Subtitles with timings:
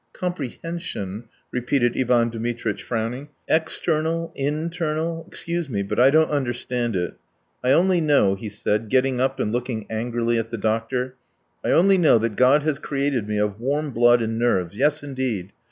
[0.13, 3.29] "Comprehension..." repeated Ivan Dmitritch frowning.
[3.47, 5.23] "External, internal....
[5.27, 7.13] Excuse me, but I don't understand it.
[7.63, 11.17] I only know," he said, getting up and looking angrily at the doctor
[11.63, 15.53] "I only know that God has created me of warm blood and nerves, yes, indeed!